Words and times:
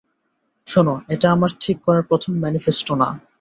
শোনো, 0.67 0.95
এটা 1.09 1.27
আমার 1.31 1.51
ঠিক 1.59 1.77
করা 1.85 2.01
প্রথম 2.01 2.31
ম্যানিফেস্টো 2.41 2.93
না। 2.95 3.07